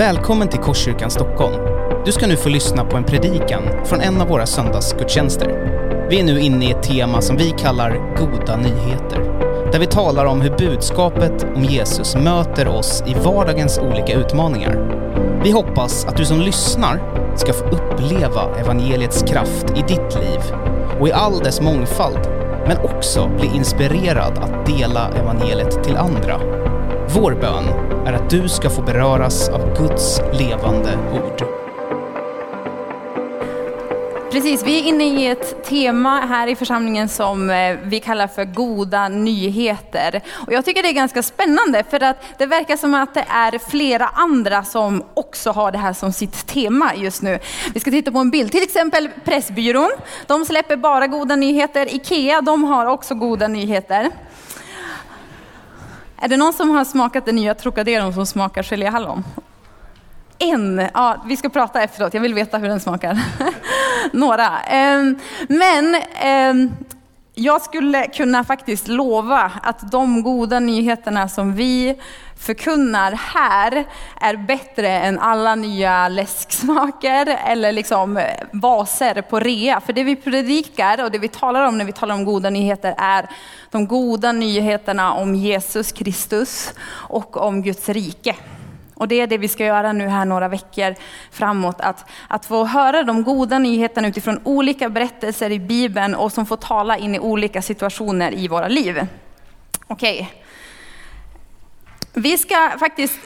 [0.00, 1.54] Välkommen till Korskyrkan Stockholm.
[2.04, 5.48] Du ska nu få lyssna på en predikan från en av våra söndagsgudstjänster.
[6.10, 9.18] Vi är nu inne i ett tema som vi kallar Goda nyheter.
[9.72, 15.00] Där vi talar om hur budskapet om Jesus möter oss i vardagens olika utmaningar.
[15.44, 17.00] Vi hoppas att du som lyssnar
[17.36, 20.40] ska få uppleva evangeliets kraft i ditt liv
[21.00, 22.28] och i all dess mångfald,
[22.66, 26.40] men också bli inspirerad att dela evangeliet till andra.
[27.14, 31.44] Vår bön är att du ska få beröras av Guds levande ord.
[34.30, 38.44] Precis, vi är inne i ett tema här i församlingen som eh, vi kallar för
[38.44, 40.20] goda nyheter.
[40.46, 43.58] Och jag tycker det är ganska spännande för att det verkar som att det är
[43.70, 47.38] flera andra som också har det här som sitt tema just nu.
[47.74, 49.90] Vi ska titta på en bild, till exempel Pressbyrån.
[50.26, 51.94] De släpper bara goda nyheter.
[51.94, 54.10] IKEA, de har också goda nyheter.
[56.20, 59.24] Är det någon som har smakat den nya Trocaderon som smakar geléhallon?
[60.38, 63.20] En, ja, vi ska prata efteråt, jag vill veta hur den smakar.
[64.12, 64.60] Några.
[64.60, 65.18] Ehm,
[65.48, 66.70] men ehm,
[67.40, 71.98] jag skulle kunna faktiskt lova att de goda nyheterna som vi
[72.36, 73.84] förkunnar här
[74.20, 79.80] är bättre än alla nya läsksmaker eller liksom eh, vaser på rea.
[79.80, 82.94] För det vi predikar och det vi talar om när vi talar om goda nyheter
[82.98, 83.28] är
[83.70, 88.36] de goda nyheterna om Jesus Kristus och om Guds rike.
[89.00, 90.94] Och det är det vi ska göra nu här några veckor
[91.30, 91.80] framåt.
[91.80, 96.56] Att, att få höra de goda nyheterna utifrån olika berättelser i Bibeln och som får
[96.56, 99.06] tala in i olika situationer i våra liv.
[99.86, 100.14] Okej.
[100.14, 100.26] Okay.
[102.22, 103.20] Vi ska faktiskt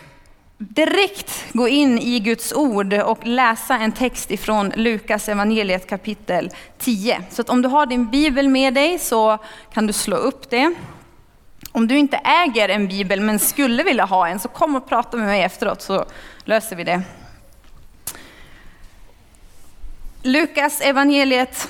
[0.59, 7.23] direkt gå in i Guds ord och läsa en text ifrån Lukas evangeliet kapitel 10.
[7.31, 9.39] Så att om du har din bibel med dig så
[9.73, 10.75] kan du slå upp det.
[11.77, 15.17] Om du inte äger en bibel men skulle vilja ha en så kom och prata
[15.17, 16.05] med mig efteråt så
[16.45, 17.03] löser vi det.
[20.23, 21.69] Lukas evangeliet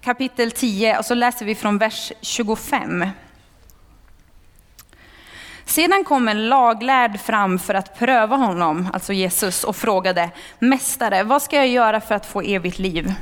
[0.00, 3.06] kapitel 10 och så läser vi från vers 25.
[5.64, 11.42] Sedan kom en laglärd fram för att pröva honom, alltså Jesus, och frågade, Mästare, vad
[11.42, 13.14] ska jag göra för att få evigt liv?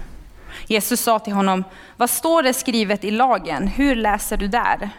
[0.67, 1.65] Jesus sa till honom,
[1.97, 3.69] vad står det skrivet i lagen?
[3.69, 4.91] Hur läser du där?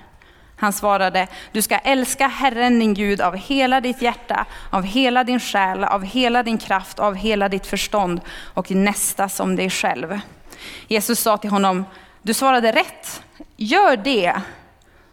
[0.57, 5.39] Han svarade, du ska älska Herren din Gud av hela ditt hjärta, av hela din
[5.39, 8.21] själ, av hela din kraft, av hela ditt förstånd
[8.53, 10.19] och din nästa som dig själv.
[10.87, 11.85] Jesus sa till honom,
[12.21, 13.23] du svarade rätt,
[13.57, 14.33] gör det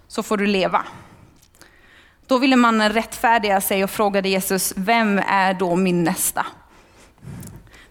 [0.08, 0.84] så får du leva.
[2.26, 6.46] Då ville mannen rättfärdiga sig och frågade Jesus, vem är då min nästa?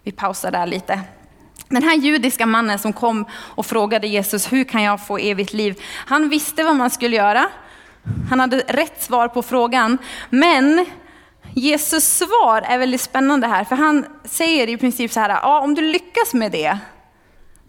[0.02, 1.00] Vi pausar där lite.
[1.72, 5.82] Den här judiska mannen som kom och frågade Jesus, hur kan jag få evigt liv?
[5.94, 7.48] Han visste vad man skulle göra.
[8.30, 9.98] Han hade rätt svar på frågan.
[10.30, 10.86] Men
[11.54, 15.74] Jesus svar är väldigt spännande här, för han säger i princip så här, ja, om
[15.74, 16.78] du lyckas med det,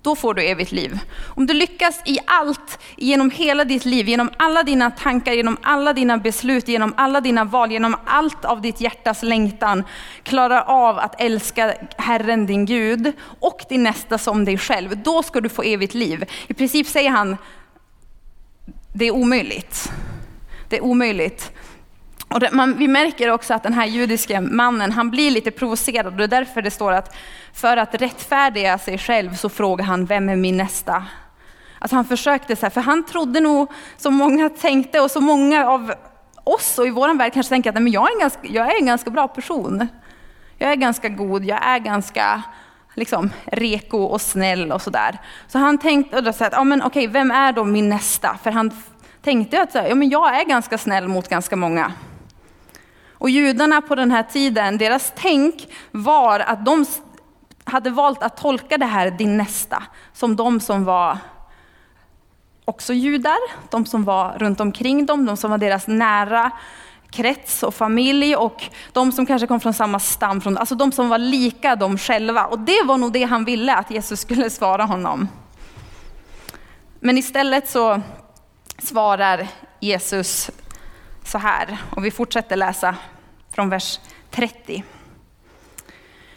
[0.03, 0.99] då får du evigt liv.
[1.35, 5.93] Om du lyckas i allt, genom hela ditt liv, genom alla dina tankar, genom alla
[5.93, 9.83] dina beslut, genom alla dina val, genom allt av ditt hjärtas längtan,
[10.23, 15.41] klarar av att älska Herren din Gud och din nästa som dig själv, då ska
[15.41, 16.25] du få evigt liv.
[16.47, 17.37] I princip säger han,
[18.93, 19.91] det är omöjligt.
[20.69, 21.51] Det är omöjligt.
[22.33, 26.05] Och det, man, vi märker också att den här judiske mannen, han blir lite provocerad
[26.05, 27.15] och det är därför det står att
[27.53, 31.05] för att rättfärdiga sig själv så frågar han, vem är min nästa?
[31.79, 35.67] Alltså han försökte så här, för han trodde nog, som många tänkte och så många
[35.67, 35.93] av
[36.43, 38.71] oss och i vår värld kanske tänker att nej, men jag, är en ganska, jag
[38.71, 39.87] är en ganska bra person.
[40.57, 42.41] Jag är ganska god, jag är ganska
[42.95, 45.17] liksom, reko och snäll och sådär.
[45.47, 48.37] Så han tänkte, och då så att, ja, men okej, vem är då min nästa?
[48.43, 48.71] För han
[49.21, 51.91] tänkte att ja, men jag är ganska snäll mot ganska många.
[53.23, 56.85] Och judarna på den här tiden, deras tänk var att de
[57.63, 59.83] hade valt att tolka det här din nästa
[60.13, 61.17] som de som var
[62.65, 63.37] också judar,
[63.69, 66.51] de som var runt omkring dem, de som var deras nära
[67.11, 68.63] krets och familj och
[68.93, 72.45] de som kanske kom från samma stam, alltså de som var lika dem själva.
[72.45, 75.27] Och det var nog det han ville att Jesus skulle svara honom.
[76.99, 78.01] Men istället så
[78.77, 79.47] svarar
[79.79, 80.51] Jesus
[81.25, 82.95] så här, och vi fortsätter läsa
[83.53, 83.99] från vers
[84.31, 84.83] 30.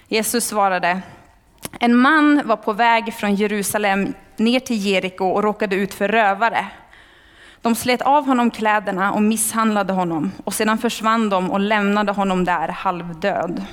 [0.08, 1.02] Jesus svarade,
[1.80, 6.66] en man var på väg från Jerusalem ner till Jeriko och råkade ut för rövare.
[7.62, 12.44] De slet av honom kläderna och misshandlade honom och sedan försvann de och lämnade honom
[12.44, 13.64] där halvdöd.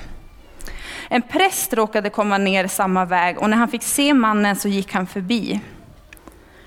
[1.08, 4.92] En präst råkade komma ner samma väg och när han fick se mannen så gick
[4.92, 5.60] han förbi.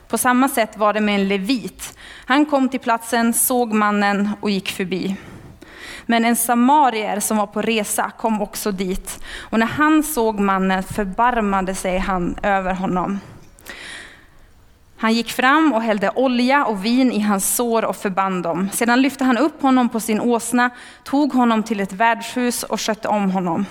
[0.07, 1.97] På samma sätt var det med en levit.
[2.25, 5.15] Han kom till platsen, såg mannen och gick förbi.
[6.09, 9.19] Men en samarier som var på resa kom också dit.
[9.39, 13.19] Och när han såg mannen förbarmade sig han över honom.
[15.00, 18.69] Han gick fram och hällde olja och vin i hans sår och förband dem.
[18.74, 20.69] Sedan lyfte han upp honom på sin åsna,
[21.04, 23.65] tog honom till ett värdshus och skötte om honom.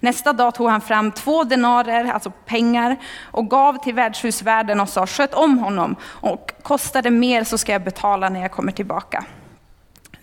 [0.00, 5.06] Nästa dag tog han fram två denarer, alltså pengar, och gav till värdshusvärden och sa
[5.06, 9.24] sköt om honom och kostar det mer så ska jag betala när jag kommer tillbaka.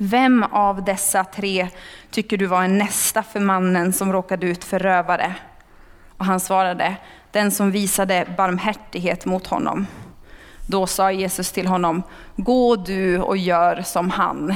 [0.03, 1.67] Vem av dessa tre
[2.11, 5.35] tycker du var en nästa för mannen som råkade ut för rövare?
[6.17, 6.95] Och han svarade,
[7.31, 9.87] den som visade barmhärtighet mot honom.
[10.67, 12.03] Då sa Jesus till honom,
[12.35, 14.55] gå du och gör som han.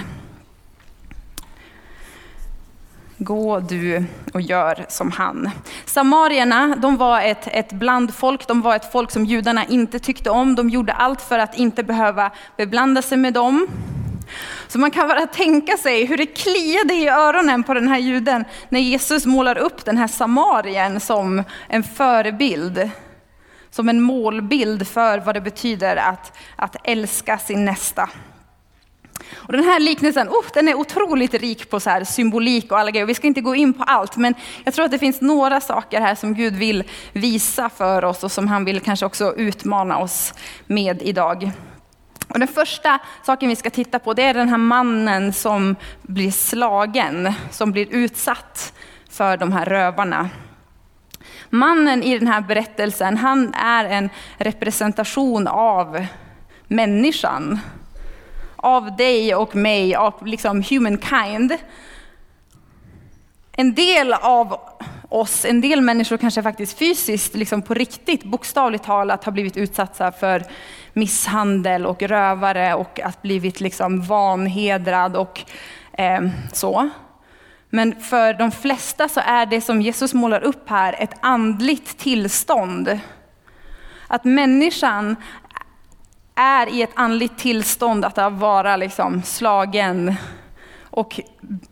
[3.17, 5.49] Gå du och gör som han.
[5.85, 10.55] Samarierna, de var ett, ett blandfolk, de var ett folk som judarna inte tyckte om.
[10.55, 13.67] De gjorde allt för att inte behöva beblanda sig med dem.
[14.75, 18.45] Så man kan bara tänka sig hur det kliade i öronen på den här juden
[18.69, 22.89] när Jesus målar upp den här samarien som en förebild.
[23.69, 28.09] Som en målbild för vad det betyder att, att älska sin nästa.
[29.33, 32.91] Och den här liknelsen oh, den är otroligt rik på så här symbolik och alla
[32.91, 33.05] grejer.
[33.05, 34.33] Vi ska inte gå in på allt, men
[34.63, 36.83] jag tror att det finns några saker här som Gud vill
[37.13, 40.33] visa för oss och som han vill kanske också utmana oss
[40.67, 41.51] med idag.
[42.27, 46.31] Och den första saken vi ska titta på det är den här mannen som blir
[46.31, 48.73] slagen, som blir utsatt
[49.09, 50.29] för de här rövarna.
[51.49, 56.05] Mannen i den här berättelsen, han är en representation av
[56.67, 57.59] människan
[58.65, 61.57] av dig och mig, av liksom humankind.
[63.51, 64.59] En del av
[65.09, 70.11] oss, en del människor kanske faktiskt fysiskt, liksom på riktigt, bokstavligt talat har blivit utsatta
[70.11, 70.43] för
[70.95, 75.41] misshandel och rövare och att blivit liksom vanhedrad och
[75.93, 76.21] eh,
[76.53, 76.89] så.
[77.69, 82.99] Men för de flesta så är det som Jesus målar upp här ett andligt tillstånd.
[84.07, 85.15] Att människan
[86.35, 90.15] är i ett andligt tillstånd att vara liksom slagen
[90.81, 91.19] och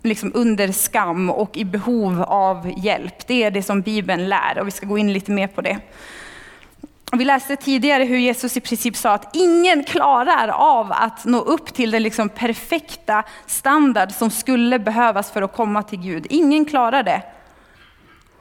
[0.02, 3.28] liksom under skam och i behov av hjälp.
[3.28, 5.80] Det är det som Bibeln lär och vi ska gå in lite mer på det.
[7.18, 11.74] Vi läste tidigare hur Jesus i princip sa att ingen klarar av att nå upp
[11.74, 16.28] till den liksom perfekta standard som skulle behövas för att komma till Gud.
[16.30, 17.22] Ingen klarar det.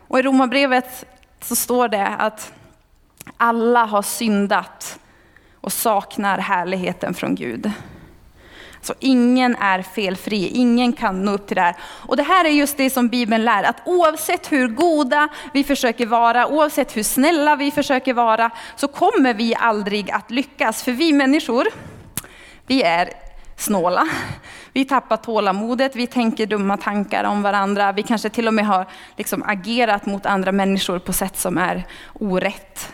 [0.08, 1.04] Och i Romarbrevet
[1.40, 2.52] så står det att
[3.36, 4.98] alla har syndat
[5.60, 7.72] och saknar härligheten från Gud.
[8.82, 11.76] Så ingen är felfri, ingen kan nå upp till det här.
[11.82, 16.06] Och det här är just det som Bibeln lär, att oavsett hur goda vi försöker
[16.06, 20.82] vara, oavsett hur snälla vi försöker vara, så kommer vi aldrig att lyckas.
[20.82, 21.67] För vi människor,
[22.67, 23.08] vi är
[23.56, 24.08] snåla.
[24.73, 28.87] Vi tappar tålamodet, vi tänker dumma tankar om varandra, vi kanske till och med har
[29.17, 32.93] liksom agerat mot andra människor på sätt som är orätt.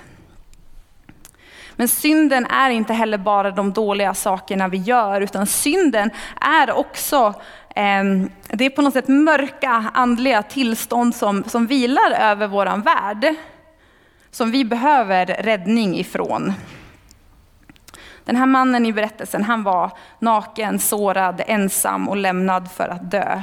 [1.78, 6.10] Men synden är inte heller bara de dåliga sakerna vi gör, utan synden
[6.40, 7.34] är också
[7.74, 13.34] ehm, det är på något sätt mörka andliga tillstånd som, som vilar över våran värld.
[14.30, 16.52] Som vi behöver räddning ifrån.
[18.24, 23.42] Den här mannen i berättelsen, han var naken, sårad, ensam och lämnad för att dö.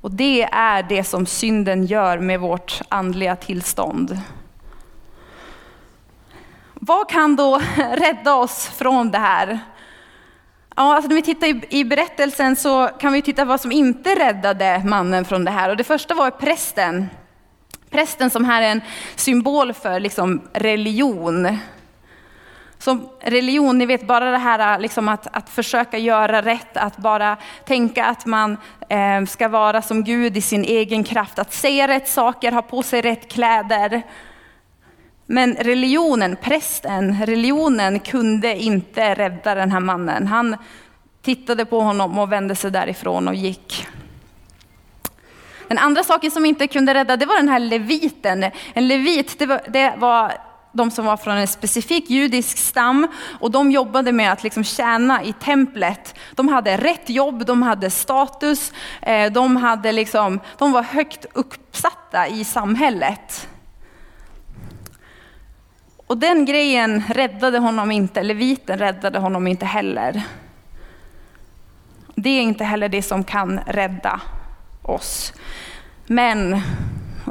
[0.00, 4.20] Och det är det som synden gör med vårt andliga tillstånd.
[6.80, 7.60] Vad kan då
[7.92, 9.58] rädda oss från det här?
[10.76, 14.82] Ja, alltså när vi tittar i, berättelsen så kan vi titta vad som inte räddade
[14.84, 15.70] mannen från det här.
[15.70, 17.08] Och det första var prästen.
[17.90, 18.80] Prästen som här är en
[19.16, 21.58] symbol för liksom religion.
[22.78, 27.36] Som religion, ni vet bara det här liksom att, att försöka göra rätt, att bara
[27.64, 28.56] tänka att man
[28.88, 32.82] eh, ska vara som Gud i sin egen kraft, att säga rätt saker, ha på
[32.82, 34.02] sig rätt kläder.
[35.30, 40.26] Men religionen, prästen, religionen kunde inte rädda den här mannen.
[40.26, 40.56] Han
[41.22, 43.86] tittade på honom och vände sig därifrån och gick.
[45.68, 48.50] Den andra saken som inte kunde rädda, det var den här leviten.
[48.72, 50.32] En levit, det var, det var
[50.72, 53.08] de som var från en specifik judisk stam
[53.40, 56.14] och de jobbade med att liksom tjäna i templet.
[56.34, 62.28] De hade rätt jobb, de hade status, eh, de, hade liksom, de var högt uppsatta
[62.28, 63.48] i samhället.
[66.08, 70.22] Och den grejen räddade honom inte, leviten räddade honom inte heller.
[72.14, 74.20] Det är inte heller det som kan rädda
[74.82, 75.32] oss.
[76.06, 76.60] Men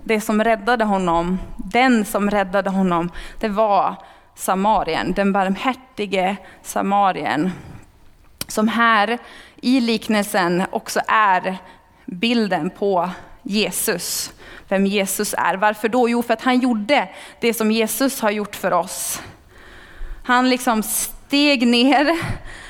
[0.04, 3.96] det som räddade honom, den som räddade honom, det var
[4.36, 7.52] Samarien, den barmhärtige Samarien.
[8.48, 9.18] Som här
[9.62, 11.58] i liknelsen också är
[12.06, 13.10] bilden på
[13.44, 14.34] Jesus.
[14.70, 15.56] Vem Jesus är.
[15.56, 16.10] Varför då?
[16.10, 17.10] Jo, för att han gjorde
[17.42, 19.22] det som Jesus har gjort för oss.
[20.24, 22.20] Han liksom steg ner,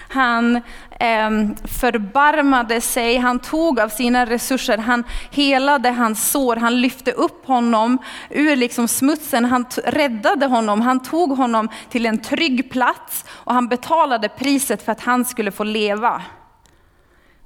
[0.09, 0.55] han
[0.99, 1.29] eh,
[1.63, 7.97] förbarmade sig, han tog av sina resurser, han helade hans sår, han lyfte upp honom
[8.29, 13.67] ur liksom smutsen, han räddade honom, han tog honom till en trygg plats och han
[13.67, 16.21] betalade priset för att han skulle få leva.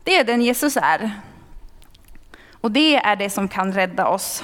[0.03, 1.11] Det är den Jesus är.
[2.61, 4.43] Och det är det som kan rädda oss.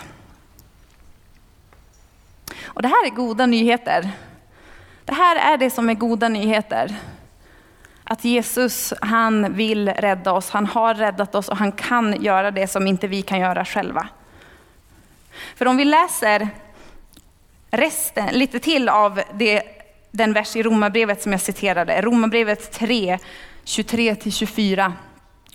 [2.63, 4.11] Och det här är goda nyheter.
[5.05, 6.95] Det här är det som är goda nyheter.
[8.03, 12.67] Att Jesus, han vill rädda oss, han har räddat oss och han kan göra det
[12.67, 14.07] som inte vi kan göra själva.
[15.55, 16.49] För om vi läser
[17.71, 19.63] resten, lite till av det,
[20.11, 23.17] den vers i Romarbrevet som jag citerade, Romarbrevet 3,
[23.65, 24.93] 23-24.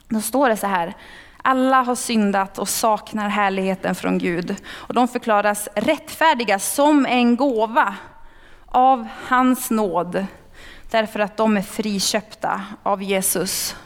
[0.08, 0.94] Då står det så här,
[1.42, 4.56] alla har syndat och saknar härligheten från Gud.
[4.70, 7.94] Och de förklaras rättfärdiga som en gåva
[8.66, 10.26] av hans nåd.
[10.90, 13.76] Därför att de är friköpta av Jesus.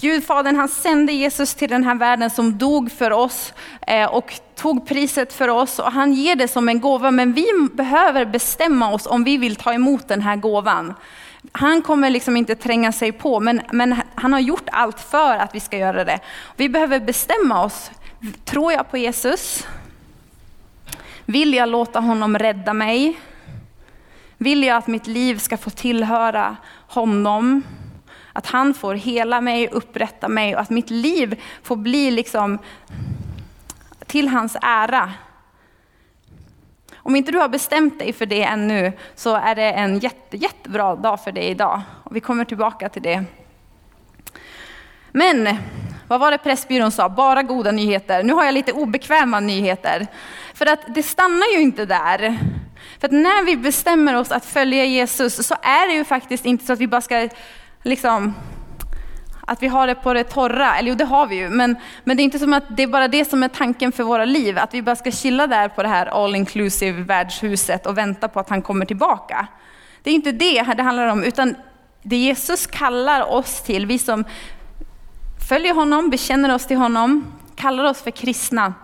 [0.00, 3.52] Gudfadern han sände Jesus till den här världen som dog för oss
[3.86, 7.10] eh, och tog priset för oss och han ger det som en gåva.
[7.10, 10.94] Men vi behöver bestämma oss om vi vill ta emot den här gåvan.
[11.52, 15.54] Han kommer liksom inte tränga sig på, men, men han har gjort allt för att
[15.54, 16.20] vi ska göra det.
[16.56, 17.90] Vi behöver bestämma oss.
[18.44, 19.66] Tror jag på Jesus?
[21.24, 23.20] Vill jag låta honom rädda mig?
[24.38, 26.56] Vill jag att mitt liv ska få tillhöra
[26.88, 27.62] honom?
[28.32, 32.58] Att han får hela mig, upprätta mig och att mitt liv får bli liksom
[34.06, 35.12] till hans ära.
[37.02, 40.96] Om inte du har bestämt dig för det ännu så är det en jätte, jättebra
[40.96, 41.80] dag för dig idag.
[42.04, 43.24] Och vi kommer tillbaka till det.
[45.12, 45.56] Men
[46.08, 47.08] vad var det Pressbyrån sa?
[47.08, 48.22] Bara goda nyheter.
[48.22, 50.06] Nu har jag lite obekväma nyheter.
[50.54, 52.38] För att det stannar ju inte där.
[53.00, 56.66] För att när vi bestämmer oss att följa Jesus så är det ju faktiskt inte
[56.66, 57.28] så att vi bara ska
[57.82, 58.34] liksom
[59.50, 62.16] att vi har det på det torra, eller jo det har vi ju, men, men
[62.16, 64.58] det är inte som att det är bara det som är tanken för våra liv,
[64.58, 68.40] att vi bara ska chilla där på det här all inclusive värdshuset och vänta på
[68.40, 69.46] att han kommer tillbaka.
[70.02, 71.54] Det är inte det det handlar om, utan
[72.02, 74.24] det Jesus kallar oss till, vi som
[75.48, 77.24] följer honom, bekänner oss till honom,
[77.56, 78.74] kallar oss för kristna,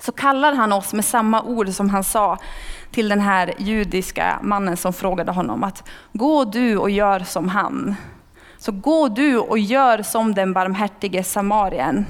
[0.00, 2.38] så kallar han oss med samma ord som han sa
[2.90, 7.96] till den här judiska mannen som frågade honom att gå du och gör som han.
[8.58, 12.06] Så gå du och gör som den barmhärtige samarien.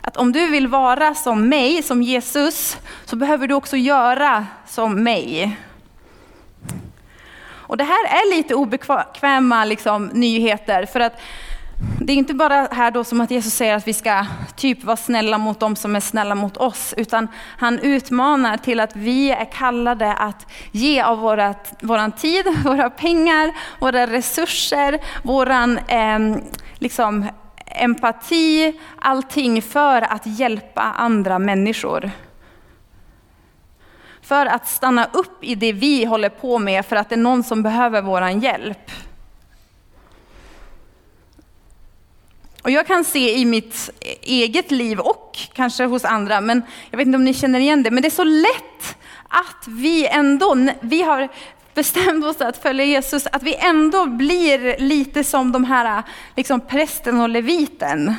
[0.00, 5.02] Att om du vill vara som mig, som Jesus, så behöver du också göra som
[5.02, 5.58] mig.
[7.46, 11.20] Och det här är lite obekväma liksom, nyheter, för att
[12.00, 14.26] det är inte bara här då som att Jesus säger att vi ska
[14.56, 17.28] typ vara snälla mot dem som är snälla mot oss, utan
[17.58, 23.52] han utmanar till att vi är kallade att ge av vårat, våran tid, våra pengar,
[23.80, 26.18] våra resurser, våran eh,
[26.78, 27.26] liksom,
[27.66, 32.10] empati, allting för att hjälpa andra människor.
[34.22, 37.42] För att stanna upp i det vi håller på med för att det är någon
[37.42, 38.90] som behöver våran hjälp.
[42.64, 43.90] Och jag kan se i mitt
[44.22, 47.90] eget liv och kanske hos andra, men jag vet inte om ni känner igen det,
[47.90, 48.96] men det är så lätt
[49.28, 51.28] att vi ändå, vi har
[51.74, 56.02] bestämt oss att följa Jesus, att vi ändå blir lite som de här
[56.36, 58.14] liksom prästen och leviten.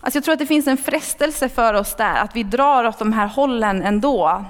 [0.00, 2.98] Alltså jag tror att det finns en frestelse för oss där, att vi drar åt
[2.98, 4.44] de här hållen ändå.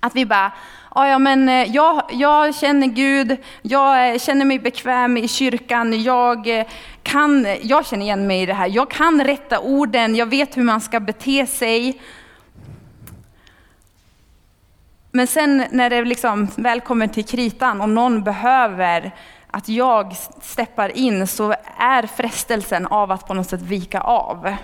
[0.00, 0.52] Att vi bara,
[0.88, 6.02] ah, ja men eh, jag, jag känner Gud, jag eh, känner mig bekväm i kyrkan,
[6.02, 6.66] jag, eh,
[7.02, 10.62] kan, jag känner igen mig i det här, jag kan rätta orden, jag vet hur
[10.62, 12.00] man ska bete sig.
[15.12, 19.14] Men sen när det liksom väl kommer till kritan och någon behöver
[19.50, 24.56] att jag steppar in så är frestelsen av att på något sätt vika av.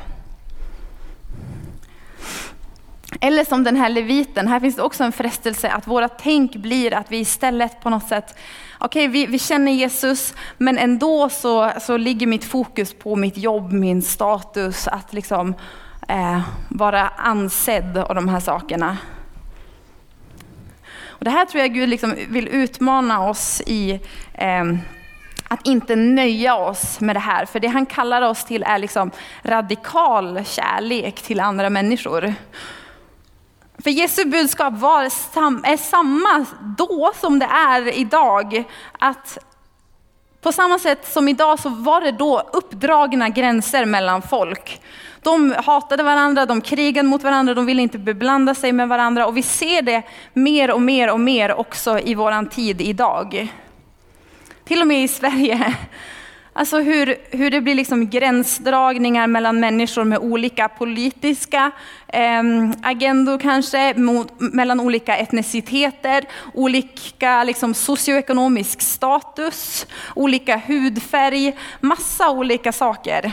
[3.20, 6.94] Eller som den här leviten, här finns det också en frestelse att våra tänk blir
[6.94, 8.35] att vi istället på något sätt,
[8.78, 13.38] okej okay, vi, vi känner Jesus, men ändå så, så ligger mitt fokus på mitt
[13.38, 15.54] jobb, min status, att liksom
[16.08, 18.96] eh, vara ansedd och de här sakerna.
[21.18, 24.00] Och det här tror jag Gud liksom vill utmana oss i,
[24.35, 24.64] eh,
[25.49, 27.46] att inte nöja oss med det här.
[27.46, 29.11] För det han kallar oss till är liksom
[29.42, 32.35] radikal kärlek till andra människor.
[33.78, 36.47] För Jesu budskap var, är samma
[36.78, 38.64] då som det är idag.
[38.99, 39.38] Att
[40.40, 44.80] På samma sätt som idag så var det då uppdragna gränser mellan folk.
[45.23, 49.37] De hatade varandra, de krigade mot varandra, de ville inte beblanda sig med varandra och
[49.37, 50.02] vi ser det
[50.33, 53.52] mer och mer och mer också i våran tid idag.
[54.64, 55.75] Till och med i Sverige
[56.58, 61.70] Alltså hur, hur det blir liksom gränsdragningar mellan människor med olika politiska
[62.08, 62.42] eh,
[62.82, 73.32] agendor kanske, mot, mellan olika etniciteter, olika liksom, socioekonomisk status, olika hudfärg, massa olika saker.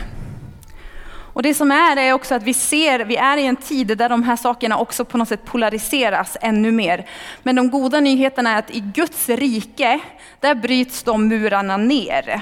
[1.34, 4.10] Och det som är är också att vi ser, vi är i en tid där
[4.10, 7.06] de här sakerna också på något sätt polariseras ännu mer.
[7.44, 10.00] Men de goda nyheterna är att i Guds rike,
[10.40, 12.42] där bryts de murarna ner.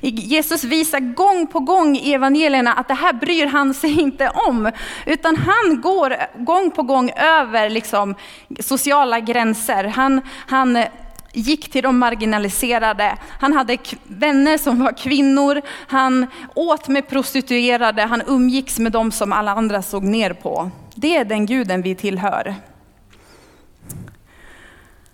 [0.00, 4.70] Jesus visar gång på gång i evangelierna att det här bryr han sig inte om.
[5.06, 8.14] Utan han går gång på gång över liksom,
[8.60, 9.84] sociala gränser.
[9.84, 10.84] Han, han
[11.32, 13.16] gick till de marginaliserade.
[13.40, 15.62] Han hade vänner som var kvinnor.
[15.86, 18.02] Han åt med prostituerade.
[18.02, 20.70] Han umgicks med dem som alla andra såg ner på.
[20.94, 22.54] Det är den guden vi tillhör.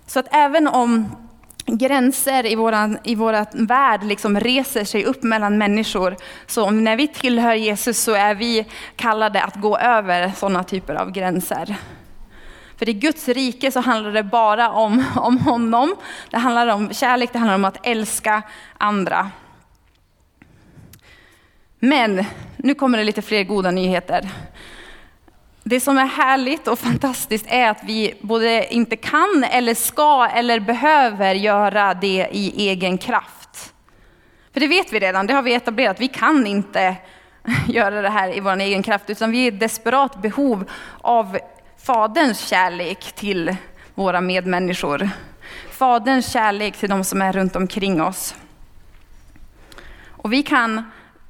[0.07, 1.05] Så att även om
[1.67, 6.15] gränser i vår i våran värld liksom reser sig upp mellan människor.
[6.47, 11.11] Så när vi tillhör Jesus så är vi kallade att gå över sådana typer av
[11.11, 11.75] gränser.
[12.77, 15.95] För i Guds rike så handlar det bara om, om honom.
[16.29, 18.41] Det handlar om kärlek, det handlar om att älska
[18.77, 19.31] andra.
[21.79, 22.25] Men
[22.57, 24.29] nu kommer det lite fler goda nyheter.
[25.69, 30.59] Det som är härligt och fantastiskt är att vi både inte kan eller ska eller
[30.59, 33.73] behöver göra det i egen kraft.
[34.53, 35.99] För det vet vi redan, det har vi etablerat.
[35.99, 36.95] Vi kan inte
[37.67, 40.69] göra det här i vår egen kraft, utan vi är i desperat behov
[41.01, 41.37] av
[41.83, 43.55] Faderns kärlek till
[43.95, 45.09] våra medmänniskor.
[45.71, 48.35] Faderns kärlek till de som är runt omkring oss.
[50.07, 50.83] Och vi kan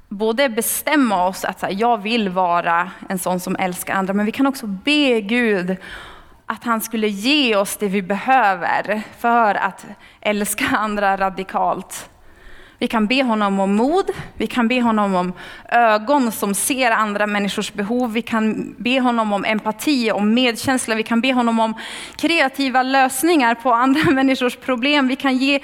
[0.08, 4.32] både bestämma oss att här, jag vill vara en sån som älskar andra, men vi
[4.32, 5.76] kan också be Gud
[6.46, 9.86] att han skulle ge oss det vi behöver för att
[10.20, 12.10] älska andra radikalt.
[12.80, 15.32] Vi kan be honom om mod, vi kan be honom om
[15.68, 21.02] ögon som ser andra människors behov, vi kan be honom om empati, och medkänsla, vi
[21.02, 21.74] kan be honom om
[22.16, 25.08] kreativa lösningar på andra människors problem.
[25.08, 25.60] Vi kan ge,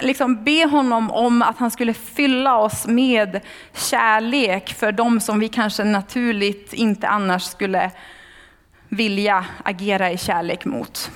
[0.00, 3.40] liksom be honom om att han skulle fylla oss med
[3.74, 7.90] kärlek för de som vi kanske naturligt inte annars skulle
[8.88, 11.10] vilja agera i kärlek mot.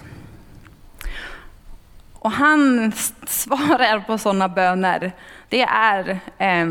[2.13, 2.93] Och han
[3.27, 5.13] svarar på sådana böner
[5.49, 6.67] det är eh,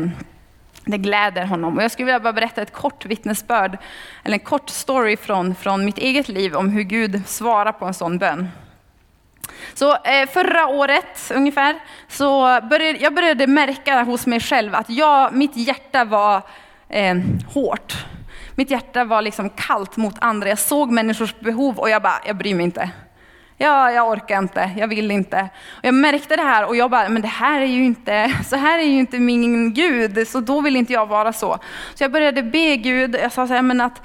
[0.86, 1.76] det gläder honom.
[1.76, 3.78] Och jag skulle vilja bara berätta ett kort vittnesbörd,
[4.24, 7.94] eller en kort story från, från mitt eget liv om hur Gud svarar på en
[7.94, 8.48] sån bön.
[9.74, 11.74] Så eh, förra året ungefär,
[12.08, 16.42] så började jag började märka hos mig själv att jag, mitt hjärta var
[16.88, 17.16] eh,
[17.54, 18.06] hårt.
[18.54, 20.48] Mitt hjärta var liksom kallt mot andra.
[20.48, 22.90] Jag såg människors behov och jag bara, jag bryr mig inte.
[23.58, 25.48] Ja, jag orkar inte, jag vill inte.
[25.68, 28.56] Och jag märkte det här och jag bara, men det här är ju inte, så
[28.56, 31.58] här är ju inte min Gud, så då vill inte jag vara så.
[31.94, 34.02] Så jag började be Gud, jag sa så här, men att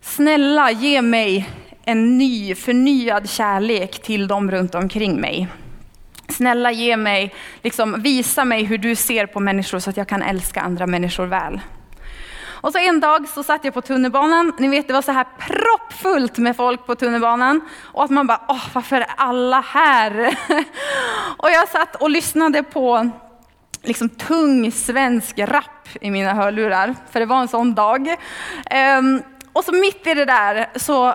[0.00, 1.48] snälla ge mig
[1.84, 5.48] en ny, förnyad kärlek till dem runt omkring mig.
[6.28, 10.22] Snälla ge mig, liksom, visa mig hur du ser på människor så att jag kan
[10.22, 11.60] älska andra människor väl.
[12.60, 15.26] Och så en dag så satt jag på tunnelbanan, ni vet det var så här
[15.38, 17.60] proppfullt med folk på tunnelbanan.
[17.82, 20.38] Och att man bara, åh varför är alla här?
[21.36, 23.10] och jag satt och lyssnade på
[23.82, 28.08] liksom tung svensk rap i mina hörlurar, för det var en sån dag.
[28.98, 31.14] Um, och så mitt i det där så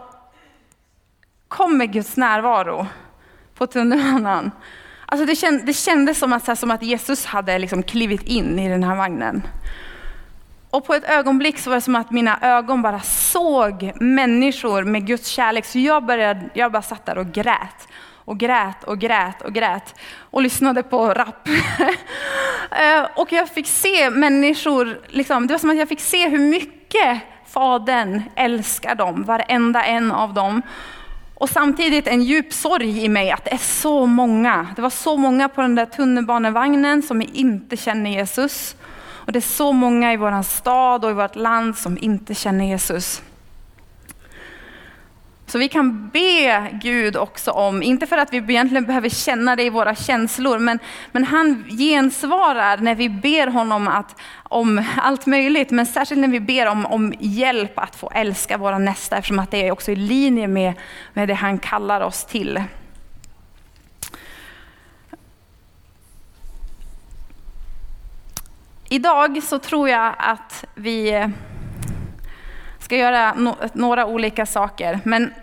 [1.48, 2.88] kommer Guds närvaro
[3.56, 4.52] på tunnelbanan.
[5.06, 8.60] Alltså det, känd, det kändes som att, här, som att Jesus hade liksom klivit in
[8.60, 9.44] i den här vagnen.
[10.74, 15.08] Och på ett ögonblick så var det som att mina ögon bara såg människor med
[15.08, 15.66] Guds kärlek.
[15.66, 17.88] Så jag, började, jag bara satt där och grät.
[18.26, 19.96] Och grät och grät och grät.
[20.18, 21.48] Och lyssnade på rap.
[22.72, 26.40] Eh, och jag fick se människor, liksom, det var som att jag fick se hur
[26.40, 30.62] mycket Fadern älskar dem, varenda en av dem.
[31.36, 34.68] Och samtidigt en djup sorg i mig att det är så många.
[34.76, 38.76] Det var så många på den där tunnelbanevagnen som inte känner Jesus.
[39.26, 42.66] Och det är så många i vår stad och i vårt land som inte känner
[42.66, 43.22] Jesus.
[45.54, 49.64] Så vi kan be Gud också om, inte för att vi egentligen behöver känna det
[49.64, 50.80] i våra känslor, men,
[51.12, 56.40] men han gensvarar när vi ber honom att, om allt möjligt, men särskilt när vi
[56.40, 59.96] ber om, om hjälp att få älska våra nästa, eftersom att det är också i
[59.96, 60.74] linje med,
[61.14, 62.64] med det han kallar oss till.
[68.94, 71.30] Idag så tror jag att vi eh,
[72.80, 75.00] ska göra no några olika saker.
[75.04, 75.34] Men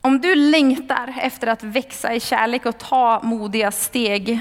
[0.00, 4.40] om du längtar efter att växa i kärlek och ta modiga steg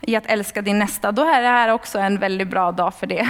[0.00, 3.06] i att älska din nästa, då är det här också en väldigt bra dag för
[3.06, 3.28] det.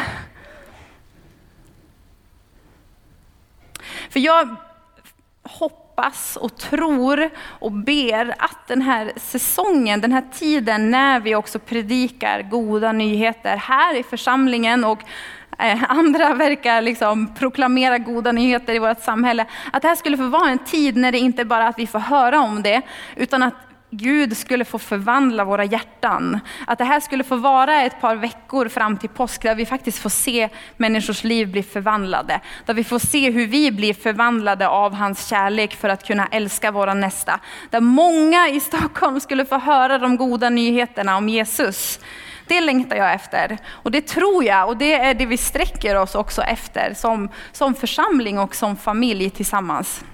[4.10, 4.56] För jag
[5.42, 5.85] hoppas
[6.36, 12.42] och tror och ber att den här säsongen, den här tiden när vi också predikar
[12.42, 15.02] goda nyheter här i församlingen och
[15.58, 19.46] eh, andra verkar liksom proklamera goda nyheter i vårt samhälle.
[19.72, 21.86] Att det här skulle få vara en tid när det inte bara är att vi
[21.86, 22.82] får höra om det,
[23.16, 26.40] utan att Gud skulle få förvandla våra hjärtan.
[26.66, 29.98] Att det här skulle få vara ett par veckor fram till påsk där vi faktiskt
[29.98, 32.40] får se människors liv bli förvandlade.
[32.64, 36.70] Där vi får se hur vi blir förvandlade av hans kärlek för att kunna älska
[36.70, 37.40] våra nästa.
[37.70, 42.00] Där många i Stockholm skulle få höra de goda nyheterna om Jesus.
[42.46, 43.58] Det längtar jag efter.
[43.68, 47.74] Och det tror jag, och det är det vi sträcker oss också efter som, som
[47.74, 50.04] församling och som familj tillsammans.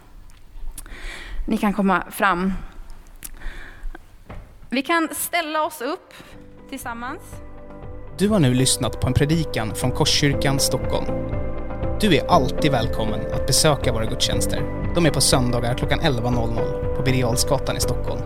[1.48, 2.52] Ni kan komma fram.
[4.74, 6.14] Vi kan ställa oss upp
[6.70, 7.20] tillsammans.
[8.18, 11.06] Du har nu lyssnat på en predikan från Korskyrkan Stockholm.
[12.00, 14.90] Du är alltid välkommen att besöka våra gudstjänster.
[14.94, 18.20] De är på söndagar klockan 11.00 på Birger i Stockholm.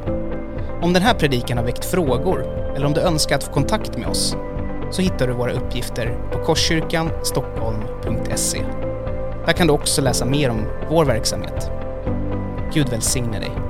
[0.82, 2.42] Om den här predikan har väckt frågor
[2.76, 4.36] eller om du önskar att få kontakt med oss
[4.90, 8.62] så hittar du våra uppgifter på korskyrkanstockholm.se.
[9.46, 11.70] Där kan du också läsa mer om vår verksamhet.
[12.74, 13.65] Gud välsigne dig.